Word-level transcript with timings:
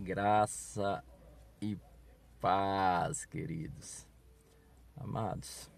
Graça 0.00 1.04
e 1.60 1.76
paz, 2.40 3.24
queridos. 3.24 4.06
Amados, 4.96 5.68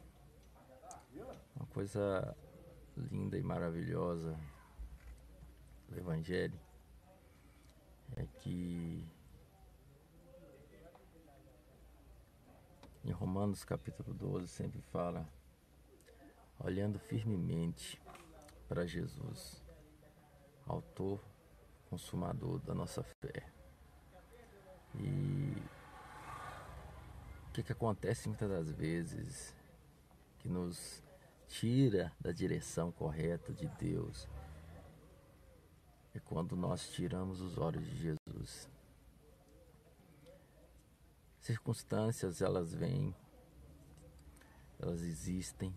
uma 1.57 1.65
coisa 1.71 2.37
linda 2.95 3.39
e 3.39 3.43
maravilhosa 3.43 4.39
do 5.89 5.99
Evangelho 5.99 6.61
é 8.15 8.27
que 8.27 9.09
em 13.03 13.13
Romanos 13.13 13.65
capítulo 13.65 14.13
12 14.13 14.49
sempre 14.49 14.83
fala 14.93 15.27
olhando 16.59 16.99
firmemente 16.99 17.99
para 18.69 18.87
Jesus, 18.87 19.65
autor, 20.67 21.25
consumador 21.89 22.59
da 22.59 22.75
nossa 22.75 23.03
fé. 23.03 23.60
E 24.95 25.57
o 27.49 27.53
que, 27.53 27.63
que 27.63 27.73
acontece 27.73 28.29
muitas 28.29 28.49
das 28.49 28.71
vezes 28.71 29.55
que 30.39 30.49
nos 30.49 31.03
tira 31.49 32.13
da 32.21 32.33
direção 32.33 32.93
correta 32.93 33.53
de 33.53 33.67
Deus 33.79 34.29
é 36.15 36.21
quando 36.21 36.57
nós 36.57 36.89
tiramos 36.91 37.41
os 37.41 37.59
olhos 37.59 37.85
de 37.85 37.97
Jesus. 37.97 38.69
Circunstâncias 41.41 42.41
elas 42.43 42.75
vêm, 42.75 43.15
elas 44.79 45.03
existem, 45.03 45.75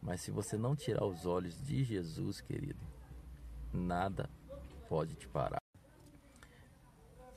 mas 0.00 0.22
se 0.22 0.30
você 0.30 0.56
não 0.56 0.74
tirar 0.74 1.04
os 1.04 1.26
olhos 1.26 1.60
de 1.62 1.84
Jesus, 1.84 2.40
querido, 2.40 2.80
nada 3.72 4.30
pode 4.88 5.14
te 5.14 5.28
parar. 5.28 5.59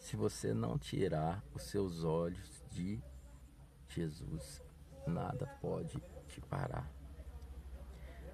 Se 0.03 0.17
você 0.17 0.53
não 0.53 0.77
tirar 0.77 1.41
os 1.55 1.63
seus 1.63 2.03
olhos 2.03 2.61
de 2.69 3.01
Jesus, 3.87 4.61
nada 5.07 5.47
pode 5.61 5.97
te 6.27 6.41
parar. 6.41 6.91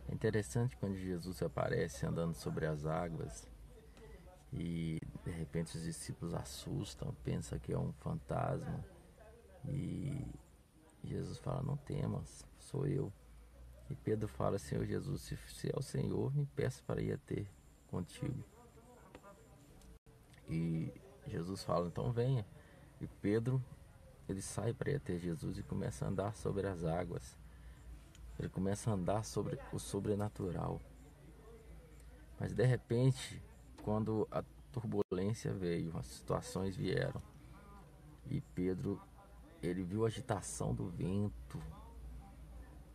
É 0.08 0.14
interessante 0.16 0.76
quando 0.76 0.98
Jesus 0.98 1.44
aparece 1.44 2.08
andando 2.08 2.34
sobre 2.34 2.66
as 2.66 2.88
águas 2.88 3.48
e 4.52 5.00
de 5.24 5.30
repente 5.30 5.78
os 5.78 5.84
discípulos 5.84 6.34
assustam, 6.34 7.16
pensam 7.24 7.60
que 7.60 7.72
é 7.72 7.78
um 7.78 7.94
fantasma 7.94 8.84
e 9.68 10.26
Jesus 11.04 11.38
fala: 11.38 11.62
Não 11.62 11.78
temas, 11.78 12.48
sou 12.58 12.88
eu. 12.88 13.14
E 13.92 13.96
Pedro 13.96 14.28
fala: 14.28 14.58
Senhor 14.58 14.86
Jesus, 14.88 15.22
se 15.50 15.70
é 15.70 15.78
o 15.78 15.84
Senhor, 15.84 16.36
me 16.36 16.48
peça 16.48 16.82
para 16.88 17.00
ir 17.00 17.20
ter 17.20 17.48
contigo. 17.92 18.44
E 20.50 20.92
Jesus 21.28 21.64
fala: 21.64 21.88
Então 21.88 22.12
venha. 22.12 22.46
E 23.02 23.08
Pedro 23.08 23.64
ele 24.30 24.42
sai 24.44 24.74
para 24.74 24.92
ir 24.92 25.00
ter 25.00 25.18
Jesus 25.18 25.58
e 25.58 25.64
começa 25.64 26.06
a 26.06 26.08
andar 26.08 26.36
sobre 26.36 26.68
as 26.68 26.86
águas. 26.86 27.36
Ele 28.38 28.48
começa 28.48 28.92
a 28.92 28.94
andar 28.94 29.26
sobre 29.26 29.60
o 29.74 29.80
sobrenatural. 29.80 30.80
Mas 32.40 32.54
de 32.54 32.64
repente, 32.64 33.42
quando 33.84 34.28
a 34.32 34.44
turbulência 34.72 35.52
veio, 35.52 35.98
as 35.98 36.06
situações 36.06 36.76
vieram, 36.76 37.22
e 38.28 38.40
Pedro, 38.40 39.02
ele 39.64 39.84
viu 39.84 40.06
a 40.06 40.08
agitação 40.08 40.76
do 40.76 40.88
vento. 40.88 41.60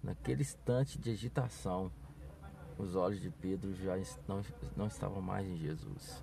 Naquele 0.00 0.42
instante 0.42 0.98
de 0.98 1.10
agitação, 1.10 1.90
os 2.78 2.94
olhos 2.94 3.20
de 3.20 3.30
Pedro 3.30 3.74
já 3.74 3.96
não, 4.28 4.42
não 4.76 4.86
estavam 4.86 5.20
mais 5.20 5.46
em 5.46 5.56
Jesus. 5.56 6.22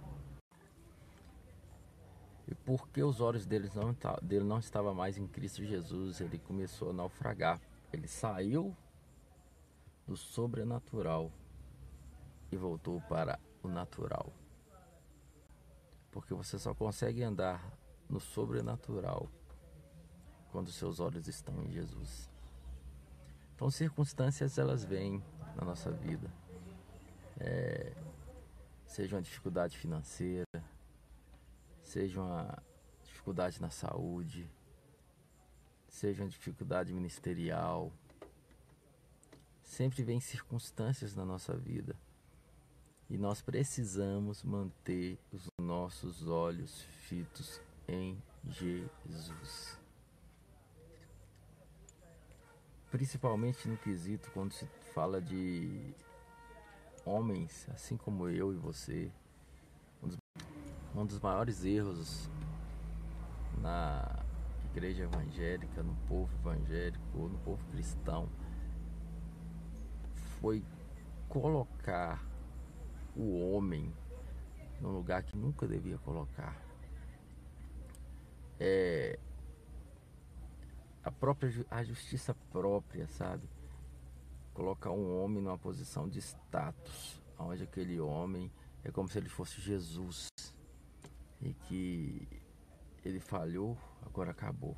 E 2.52 2.56
porque 2.56 3.02
os 3.02 3.22
olhos 3.22 3.46
dele 3.46 3.72
não, 3.74 3.96
dele 4.22 4.44
não 4.44 4.60
estavam 4.60 4.94
mais 4.94 5.18
em 5.18 5.26
Cristo 5.26 5.64
Jesus, 5.64 6.20
ele 6.20 6.38
começou 6.38 6.90
a 6.90 6.94
naufragar. 6.94 7.62
Ele 7.94 8.10
saiu 8.10 8.76
do 10.06 10.18
sobrenatural 10.18 11.32
e 12.52 12.58
voltou 12.58 13.00
para 13.08 13.40
o 13.64 13.70
natural. 13.70 14.34
Porque 16.12 16.34
você 16.34 16.60
só 16.60 16.76
consegue 16.76 17.24
andar 17.24 17.72
no 18.10 18.20
sobrenatural 18.20 19.30
quando 20.52 20.70
seus 20.74 21.00
olhos 21.00 21.30
estão 21.30 21.64
em 21.64 21.72
Jesus. 21.72 22.30
Então, 23.56 23.72
circunstâncias 23.72 24.58
elas 24.58 24.84
vêm 24.84 25.24
na 25.56 25.64
nossa 25.64 25.90
vida, 25.90 26.30
é, 27.40 27.94
seja 28.86 29.16
uma 29.16 29.22
dificuldade 29.22 29.78
financeira, 29.78 30.46
seja 31.92 32.22
uma 32.22 32.64
dificuldade 33.04 33.62
na 33.62 33.70
saúde, 33.70 34.50
seja 35.88 36.24
uma 36.24 36.30
dificuldade 36.30 36.94
ministerial, 36.94 37.92
Sempre 39.72 40.04
vem 40.04 40.20
circunstâncias 40.20 41.16
na 41.16 41.24
nossa 41.24 41.56
vida 41.56 41.96
e 43.10 43.18
nós 43.18 43.42
precisamos 43.42 44.44
manter 44.44 45.18
os 45.32 45.48
nossos 45.62 46.28
olhos 46.28 46.82
fitos 47.08 47.62
em 47.88 48.22
Jesus. 48.46 49.80
Principalmente 52.92 53.66
no 53.70 53.78
quesito 53.78 54.30
quando 54.32 54.52
se 54.52 54.66
fala 54.94 55.22
de 55.22 55.96
homens, 57.06 57.66
assim 57.70 57.96
como 57.96 58.28
eu 58.28 58.52
e 58.52 58.58
você. 58.58 59.10
Um 60.94 61.06
dos, 61.06 61.20
maiores 61.22 61.64
erros 61.64 62.30
na 63.62 64.26
igreja 64.66 65.04
evangélica, 65.04 65.82
no 65.82 65.96
povo 66.08 66.30
evangélico, 66.40 67.18
no 67.18 67.38
povo 67.40 67.64
cristão, 67.72 68.28
foi 70.42 70.62
colocar 71.30 72.22
o 73.16 73.40
homem 73.40 73.94
num 74.82 74.92
lugar 74.92 75.24
que 75.24 75.38
nunca 75.38 75.66
devia 75.66 75.98
colocar. 76.00 76.60
É 78.60 79.18
a 81.04 81.12
própria 81.12 81.66
a 81.72 81.84
justiça 81.84 82.36
própria, 82.52 83.08
sabe? 83.08 83.50
Colocar 84.54 84.92
um 84.92 85.24
homem 85.24 85.42
numa 85.42 85.58
posição 85.58 86.10
de 86.10 86.20
status, 86.20 87.22
onde 87.40 87.64
aquele 87.64 88.00
homem 88.00 88.52
é 88.84 88.92
como 88.92 89.08
se 89.08 89.18
ele 89.18 89.30
fosse 89.30 89.62
Jesus 89.62 90.31
e 91.42 91.54
que 91.54 92.28
ele 93.04 93.20
falhou, 93.20 93.78
agora 94.02 94.32
acabou. 94.32 94.78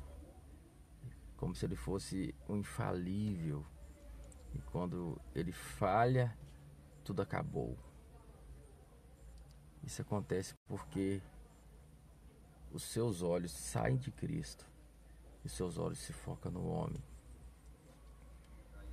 Como 1.36 1.54
se 1.54 1.66
ele 1.66 1.76
fosse 1.76 2.34
um 2.48 2.56
infalível, 2.56 3.64
e 4.54 4.58
quando 4.62 5.20
ele 5.34 5.52
falha, 5.52 6.36
tudo 7.04 7.20
acabou. 7.20 7.76
Isso 9.82 10.00
acontece 10.00 10.54
porque 10.66 11.20
os 12.72 12.84
seus 12.84 13.20
olhos 13.20 13.52
saem 13.52 13.96
de 13.96 14.10
Cristo 14.10 14.64
e 15.44 15.48
seus 15.48 15.76
olhos 15.76 15.98
se 15.98 16.12
focam 16.12 16.50
no 16.50 16.66
homem. 16.66 17.02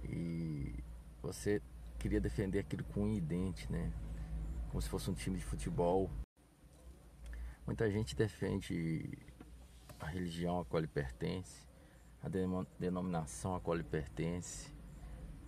E 0.03 0.84
você 1.22 1.62
queria 1.98 2.20
defender 2.20 2.59
aquilo 2.59 2.84
com 2.86 3.03
um 3.03 3.20
dente, 3.20 3.72
né? 3.72 3.94
Como 4.70 4.82
se 4.82 4.90
fosse 4.90 5.09
um 5.09 5.14
time 5.14 5.38
de 5.38 5.46
futebol. 5.46 6.09
Muita 7.72 7.90
gente 7.90 8.18
defende 8.18 9.18
a 9.98 10.06
religião 10.06 10.59
a 10.59 10.66
qual 10.66 10.82
ele 10.82 10.90
pertence, 10.90 11.66
a 12.22 12.28
denominação 12.78 13.56
a 13.56 13.62
qual 13.62 13.78
ele 13.78 13.86
pertence, 13.86 14.70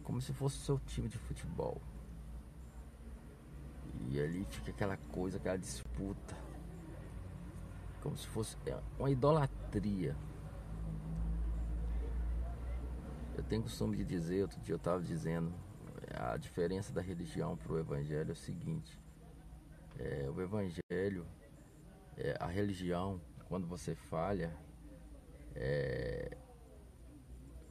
como 0.04 0.22
se 0.22 0.32
fosse 0.32 0.58
o 0.58 0.62
seu 0.62 0.80
time 0.80 1.10
de 1.10 1.18
futebol. 1.18 1.82
E 4.08 4.22
ali 4.22 4.46
fica 4.46 4.72
aquela 4.72 4.96
coisa, 4.96 5.36
aquela 5.36 5.58
disputa. 5.58 6.34
Como 8.02 8.16
se 8.16 8.26
fosse 8.28 8.56
é 8.68 8.80
uma 8.98 9.12
idolatria. 9.12 10.16
Eu 13.36 13.44
tenho 13.44 13.64
costume 13.64 13.98
de 13.98 14.06
dizer, 14.06 14.44
outro 14.44 14.62
dia 14.62 14.76
eu 14.76 14.78
estava 14.78 15.02
dizendo, 15.02 15.54
a 16.16 16.38
diferença 16.38 16.94
da 16.94 17.02
religião 17.02 17.58
para 17.58 17.74
o 17.74 17.80
evangelho 17.80 18.30
é 18.30 18.32
o 18.32 18.36
seguinte. 18.38 18.98
É, 20.00 20.30
o 20.34 20.40
evangelho, 20.40 21.28
é, 22.18 22.38
a 22.40 22.48
religião, 22.48 23.22
quando 23.48 23.68
você 23.68 23.96
falha, 23.96 24.56
é, 25.56 26.38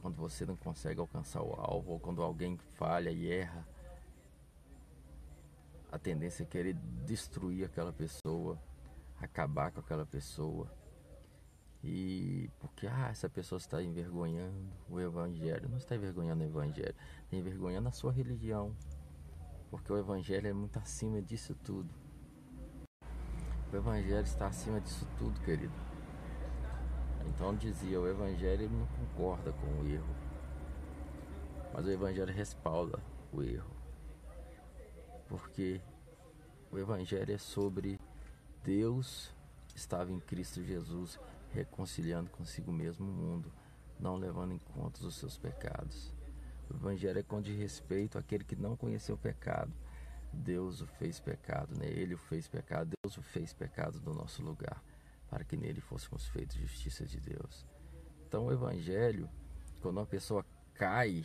quando 0.01 0.15
você 0.15 0.45
não 0.45 0.55
consegue 0.55 0.99
alcançar 0.99 1.41
o 1.41 1.53
alvo, 1.53 1.93
ou 1.93 1.99
quando 1.99 2.21
alguém 2.21 2.57
falha 2.57 3.09
e 3.09 3.31
erra, 3.31 3.67
a 5.91 5.97
tendência 5.99 6.43
é 6.43 6.45
querer 6.45 6.73
destruir 7.05 7.65
aquela 7.65 7.93
pessoa, 7.93 8.59
acabar 9.21 9.71
com 9.71 9.79
aquela 9.79 10.05
pessoa. 10.05 10.67
E 11.83 12.49
porque 12.59 12.87
ah, 12.87 13.09
essa 13.11 13.29
pessoa 13.29 13.57
está 13.57 13.83
envergonhando 13.83 14.71
o 14.89 14.99
evangelho, 14.99 15.69
não 15.69 15.77
está 15.77 15.95
envergonhando 15.95 16.43
o 16.43 16.47
evangelho, 16.47 16.95
está 17.23 17.35
envergonhando 17.35 17.89
a 17.89 17.91
sua 17.91 18.11
religião. 18.11 18.75
Porque 19.69 19.91
o 19.91 19.97
evangelho 19.97 20.47
é 20.47 20.53
muito 20.53 20.79
acima 20.79 21.21
disso 21.21 21.53
tudo. 21.55 21.93
O 23.73 23.75
Evangelho 23.75 24.21
está 24.21 24.45
acima 24.45 24.79
disso 24.79 25.07
tudo, 25.17 25.39
querido. 25.39 25.73
Então 27.25 27.55
dizia, 27.55 27.99
o 27.99 28.07
Evangelho 28.07 28.69
não 28.69 28.85
concorda 28.85 29.51
com 29.51 29.65
o 29.81 29.87
erro. 29.87 30.15
Mas 31.73 31.83
o 31.83 31.89
Evangelho 31.89 32.31
respalda 32.31 32.99
o 33.31 33.41
erro. 33.41 33.71
Porque 35.27 35.81
o 36.71 36.77
Evangelho 36.77 37.33
é 37.33 37.37
sobre 37.39 37.99
Deus 38.63 39.33
estava 39.75 40.11
em 40.11 40.19
Cristo 40.19 40.63
Jesus 40.63 41.19
reconciliando 41.51 42.29
consigo 42.29 42.71
mesmo 42.71 43.09
o 43.09 43.11
mundo, 43.11 43.51
não 43.99 44.17
levando 44.17 44.53
em 44.53 44.59
conta 44.59 45.03
os 45.03 45.15
seus 45.15 45.35
pecados. 45.35 46.13
O 46.69 46.75
Evangelho 46.75 47.17
é 47.17 47.23
com 47.23 47.41
de 47.41 47.55
respeito 47.55 48.19
àquele 48.19 48.43
que 48.43 48.55
não 48.55 48.75
conheceu 48.75 49.15
o 49.15 49.17
pecado. 49.17 49.73
Deus 50.33 50.81
o 50.81 50.87
fez 50.87 51.19
pecado, 51.19 51.77
né? 51.77 51.87
Ele 51.87 52.15
o 52.15 52.17
fez 52.17 52.47
pecado, 52.47 52.91
Deus 53.03 53.17
o 53.17 53.21
fez 53.21 53.53
pecado 53.53 54.01
no 54.01 54.13
nosso 54.13 54.41
lugar, 54.41 54.83
para 55.29 55.43
que 55.43 55.55
nele 55.55 55.81
fôssemos 55.81 56.27
feitos 56.27 56.57
justiça 56.57 57.05
de 57.05 57.19
Deus. 57.19 57.65
Então 58.27 58.45
o 58.45 58.51
Evangelho, 58.51 59.29
quando 59.81 59.97
uma 59.97 60.05
pessoa 60.05 60.45
cai, 60.73 61.23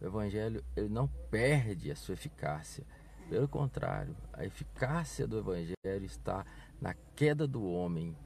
o 0.00 0.06
Evangelho 0.06 0.64
ele 0.76 0.88
não 0.88 1.06
perde 1.30 1.90
a 1.90 1.96
sua 1.96 2.14
eficácia. 2.14 2.84
Pelo 3.28 3.46
contrário, 3.46 4.16
a 4.32 4.44
eficácia 4.44 5.26
do 5.26 5.38
Evangelho 5.38 6.04
está 6.04 6.46
na 6.80 6.94
queda 7.14 7.46
do 7.46 7.62
homem, 7.62 8.16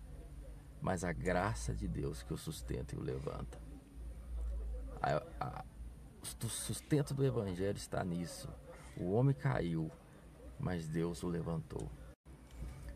mas 0.81 1.02
a 1.02 1.12
graça 1.12 1.75
de 1.75 1.88
Deus 1.88 2.23
que 2.23 2.32
o 2.32 2.38
sustenta 2.38 2.94
e 2.94 2.99
o 2.99 3.02
levanta. 3.02 3.58
A, 5.02 5.23
a, 5.40 5.64
o 6.23 6.49
sustento 6.49 7.12
do 7.12 7.25
Evangelho 7.25 7.76
está 7.76 8.05
nisso. 8.05 8.49
O 8.96 9.12
homem 9.12 9.34
caiu, 9.34 9.90
mas 10.58 10.86
Deus 10.86 11.22
o 11.22 11.28
levantou. 11.28 11.90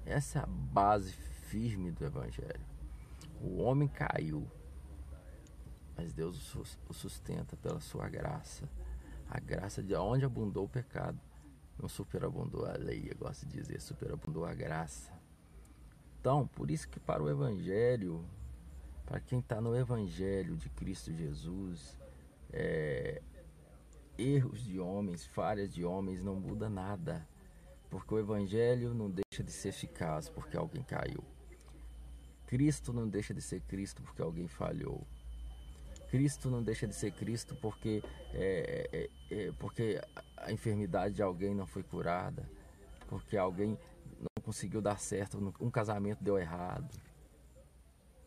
Essa 0.05 0.39
é 0.39 0.43
a 0.43 0.47
base 0.47 1.13
firme 1.13 1.91
do 1.91 2.05
Evangelho. 2.05 2.65
O 3.41 3.61
homem 3.61 3.89
caiu, 3.89 4.47
mas 5.97 6.13
Deus 6.13 6.55
o 6.89 6.95
sustenta 6.95 7.57
pela 7.57 7.81
sua 7.81 8.09
graça. 8.09 8.69
A 9.29 9.41
graça 9.41 9.83
de 9.83 9.95
onde 9.95 10.25
abundou 10.25 10.65
o 10.65 10.69
pecado, 10.69 11.19
não 11.79 11.89
superabundou 11.89 12.65
a 12.65 12.77
lei, 12.77 13.09
eu 13.11 13.17
gosto 13.17 13.47
de 13.47 13.61
dizer, 13.61 13.81
superabundou 13.81 14.45
a 14.45 14.55
graça. 14.55 15.13
Então, 16.21 16.47
por 16.47 16.71
isso 16.71 16.89
que 16.89 17.01
para 17.01 17.23
o 17.23 17.29
Evangelho, 17.29 18.25
para 19.05 19.21
quem 19.21 19.41
está 19.41 19.61
no 19.61 19.77
Evangelho 19.77 20.57
de 20.57 20.69
Cristo 20.71 21.13
Jesus, 21.13 21.99
é, 22.53 23.23
erros 24.19 24.65
de 24.65 24.79
homens, 24.79 25.27
falhas 25.27 25.73
de 25.73 25.85
homens 25.85 26.23
não 26.23 26.35
muda 26.37 26.69
nada, 26.69 27.27
porque 27.91 28.15
o 28.15 28.19
Evangelho 28.19 28.95
não 28.95 29.11
deixa 29.11 29.43
de 29.43 29.53
ser 29.53 29.69
eficaz 29.69 30.29
porque 30.29 30.57
alguém 30.57 30.83
caiu. 30.83 31.25
Cristo 32.47 32.93
não 32.93 33.09
deixa 33.09 33.35
de 33.35 33.43
ser 33.43 33.61
Cristo 33.63 34.03
porque 34.03 34.23
alguém 34.23 34.47
falhou. 34.47 35.07
Cristo 36.09 36.49
não 36.49 36.63
deixa 36.63 36.87
de 36.87 36.95
ser 36.95 37.11
Cristo 37.13 37.57
porque, 37.57 38.03
é, 38.33 38.89
é, 38.93 39.11
é, 39.35 39.53
porque 39.53 40.01
a 40.37 40.53
enfermidade 40.53 41.15
de 41.15 41.23
alguém 41.23 41.55
não 41.55 41.67
foi 41.67 41.83
curada, 41.83 42.49
porque 43.09 43.37
alguém 43.37 43.77
não 44.19 44.43
conseguiu 44.43 44.81
dar 44.81 44.99
certo, 44.99 45.39
um 45.61 45.71
casamento 45.71 46.23
deu 46.23 46.39
errado. 46.39 46.97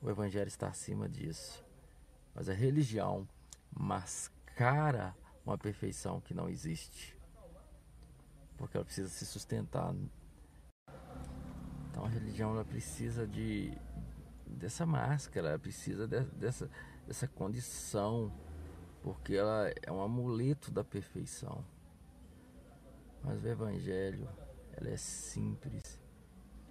O 0.01 0.09
Evangelho 0.09 0.47
está 0.47 0.67
acima 0.67 1.07
disso. 1.07 1.63
Mas 2.33 2.47
a 2.49 2.53
religião 2.53 3.27
mascara 3.71 5.15
uma 5.49 5.57
perfeição 5.57 6.21
que 6.21 6.33
não 6.33 6.47
existe, 6.47 7.17
porque 8.57 8.77
ela 8.77 8.85
precisa 8.85 9.09
se 9.09 9.25
sustentar. 9.25 9.93
Então 11.89 12.05
a 12.05 12.07
religião 12.07 12.51
ela 12.51 12.65
precisa 12.65 13.27
de 13.27 13.73
dessa 14.45 14.85
máscara, 14.85 15.49
ela 15.49 15.59
precisa 15.59 16.07
de, 16.07 16.21
dessa 16.35 16.69
dessa 17.05 17.27
condição, 17.27 18.31
porque 19.01 19.33
ela 19.33 19.73
é 19.81 19.91
um 19.91 20.01
amuleto 20.01 20.71
da 20.71 20.83
perfeição. 20.83 21.65
Mas 23.23 23.43
o 23.43 23.47
Evangelho, 23.47 24.29
ela 24.73 24.89
é 24.89 24.97
simples. 24.97 25.99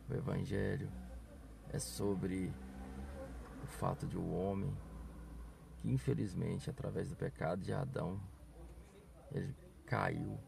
O 0.09 0.15
Evangelho 0.15 0.91
é 1.71 1.79
sobre 1.79 2.53
o 3.63 3.67
fato 3.67 4.07
de 4.07 4.17
o 4.17 4.23
um 4.23 4.35
homem 4.35 4.75
que 5.79 5.91
infelizmente 5.91 6.71
através 6.71 7.11
do 7.11 7.17
pecado 7.17 7.63
de 7.63 7.73
Adão 7.73 8.21
ele 9.33 9.55
caiu, 9.87 10.39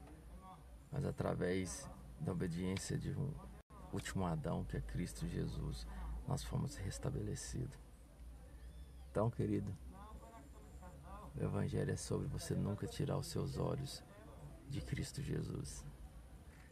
mas 0.91 1.05
através 1.05 1.89
da 2.21 2.33
obediência 2.33 2.99
de 2.99 3.11
um 3.11 3.33
último 3.93 4.27
Adão, 4.27 4.65
que 4.65 4.77
é 4.77 4.81
Cristo 4.81 5.27
Jesus, 5.27 5.87
nós 6.27 6.43
fomos 6.43 6.77
restabelecidos. 6.77 7.79
Então, 9.11 9.31
querido, 9.31 9.77
o 11.37 11.43
Evangelho 11.43 11.93
é 11.93 11.97
sobre 11.97 12.27
você 12.29 12.55
nunca 12.55 12.87
tirar 12.87 13.17
os 13.19 13.27
seus 13.27 13.57
olhos 13.57 14.03
de 14.69 14.81
Cristo 14.81 15.23
Jesus. 15.23 15.85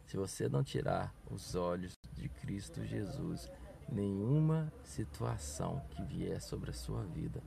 Se 0.05 0.17
você 0.17 0.47
não 0.47 0.63
tirar 0.63 1.13
os 1.29 1.55
olhos 1.55 1.93
de 2.13 2.29
Cristo 2.29 2.83
Jesus, 2.83 3.49
nenhuma 3.87 4.71
situação 4.83 5.81
que 5.89 6.03
vier 6.03 6.41
sobre 6.41 6.71
a 6.71 6.73
sua 6.73 7.03
vida 7.03 7.43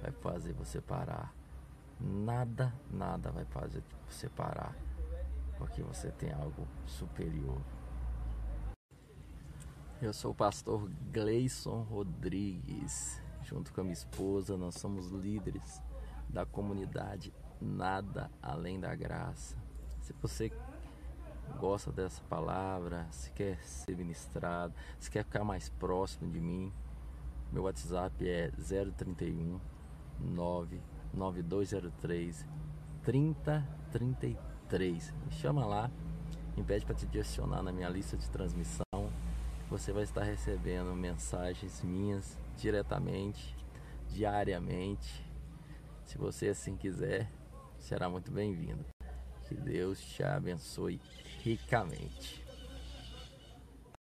vai 0.00 0.12
fazer 0.12 0.52
você 0.52 0.80
parar. 0.80 1.34
Nada, 2.00 2.74
nada 2.90 3.30
vai 3.30 3.44
fazer 3.44 3.82
você 4.08 4.28
parar, 4.28 4.76
porque 5.58 5.82
você 5.82 6.10
tem 6.10 6.32
algo 6.32 6.66
superior. 6.86 7.60
Eu 10.02 10.12
sou 10.12 10.32
o 10.32 10.34
pastor 10.34 10.90
Gleison 11.12 11.82
Rodrigues 11.82 13.22
junto 13.44 13.72
com 13.72 13.80
a 13.80 13.84
minha 13.84 13.94
esposa, 13.94 14.56
nós 14.56 14.74
somos 14.76 15.08
líderes 15.08 15.80
da 16.28 16.44
comunidade 16.46 17.32
Nada 17.60 18.30
Além 18.42 18.80
da 18.80 18.94
Graça. 18.94 19.56
Se 20.00 20.12
você 20.20 20.50
gosta 21.58 21.92
dessa 21.92 22.22
palavra, 22.24 23.06
se 23.10 23.30
quer 23.32 23.62
ser 23.62 23.96
ministrado, 23.96 24.74
se 24.98 25.10
quer 25.10 25.24
ficar 25.24 25.44
mais 25.44 25.68
próximo 25.68 26.30
de 26.30 26.40
mim, 26.40 26.72
meu 27.52 27.64
WhatsApp 27.64 28.28
é 28.28 28.50
031 28.50 29.60
99203 31.14 32.46
3033. 33.02 35.12
Me 35.26 35.32
chama 35.32 35.66
lá, 35.66 35.90
me 36.56 36.62
pede 36.62 36.86
para 36.86 36.94
te 36.94 37.06
direcionar 37.06 37.62
na 37.62 37.72
minha 37.72 37.88
lista 37.88 38.16
de 38.16 38.30
transmissão. 38.30 38.84
Você 39.70 39.92
vai 39.92 40.04
estar 40.04 40.22
recebendo 40.22 40.94
mensagens 40.94 41.82
minhas 41.82 42.38
diretamente, 42.56 43.56
diariamente. 44.08 45.24
Se 46.04 46.18
você 46.18 46.48
assim 46.48 46.76
quiser, 46.76 47.30
será 47.78 48.08
muito 48.08 48.30
bem-vindo. 48.30 48.84
Que 49.48 49.54
Deus 49.54 50.00
te 50.00 50.22
abençoe 50.22 51.00
ricamente. 51.42 52.43